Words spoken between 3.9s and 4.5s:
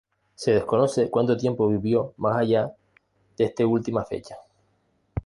fecha.